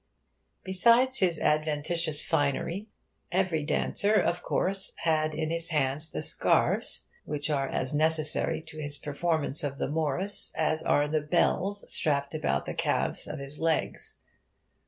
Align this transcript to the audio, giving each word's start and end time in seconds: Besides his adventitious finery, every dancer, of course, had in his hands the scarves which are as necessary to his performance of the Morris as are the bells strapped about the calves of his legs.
Besides 0.63 1.19
his 1.19 1.37
adventitious 1.37 2.25
finery, 2.25 2.89
every 3.31 3.63
dancer, 3.63 4.15
of 4.15 4.41
course, 4.41 4.93
had 5.03 5.35
in 5.35 5.51
his 5.51 5.69
hands 5.69 6.09
the 6.09 6.23
scarves 6.23 7.07
which 7.23 7.51
are 7.51 7.69
as 7.69 7.93
necessary 7.93 8.63
to 8.63 8.81
his 8.81 8.97
performance 8.97 9.63
of 9.63 9.77
the 9.77 9.91
Morris 9.91 10.55
as 10.57 10.81
are 10.81 11.07
the 11.07 11.21
bells 11.21 11.85
strapped 11.93 12.33
about 12.33 12.65
the 12.65 12.73
calves 12.73 13.27
of 13.27 13.37
his 13.37 13.59
legs. 13.59 14.17